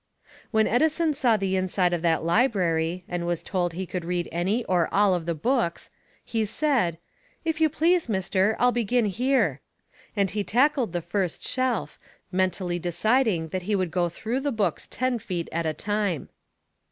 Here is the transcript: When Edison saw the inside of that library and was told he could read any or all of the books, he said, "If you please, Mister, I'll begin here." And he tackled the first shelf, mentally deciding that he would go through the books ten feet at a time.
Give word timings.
When 0.49 0.65
Edison 0.65 1.13
saw 1.13 1.37
the 1.37 1.55
inside 1.55 1.93
of 1.93 2.01
that 2.01 2.23
library 2.23 3.03
and 3.07 3.27
was 3.27 3.43
told 3.43 3.73
he 3.73 3.85
could 3.85 4.03
read 4.03 4.27
any 4.31 4.65
or 4.65 4.91
all 4.91 5.13
of 5.13 5.27
the 5.27 5.35
books, 5.35 5.91
he 6.25 6.43
said, 6.45 6.97
"If 7.45 7.61
you 7.61 7.69
please, 7.69 8.09
Mister, 8.09 8.55
I'll 8.57 8.71
begin 8.71 9.05
here." 9.05 9.61
And 10.15 10.31
he 10.31 10.43
tackled 10.43 10.91
the 10.93 11.01
first 11.01 11.47
shelf, 11.47 11.99
mentally 12.31 12.79
deciding 12.79 13.49
that 13.49 13.61
he 13.69 13.75
would 13.75 13.91
go 13.91 14.09
through 14.09 14.39
the 14.39 14.51
books 14.51 14.87
ten 14.89 15.19
feet 15.19 15.47
at 15.51 15.67
a 15.67 15.73
time. 15.75 16.29